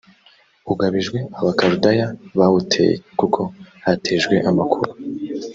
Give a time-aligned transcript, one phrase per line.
[0.71, 2.05] ugabijwe abakaludaya
[2.39, 3.41] bawuteye kuko
[3.85, 4.89] hatejwe amakuba